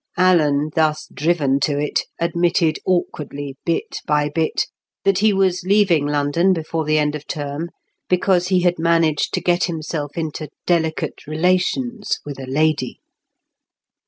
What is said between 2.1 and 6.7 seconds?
admitted awkwardly bit by bit that he was leaving London